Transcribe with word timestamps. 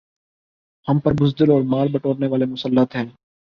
ہم 0.87 0.99
پر 0.99 1.11
بزدل 1.13 1.51
اور 1.51 1.61
مال 1.67 1.91
بٹورنے 1.91 2.27
والے 2.27 2.45
مسلط 2.45 2.95
ہیں 2.95 3.05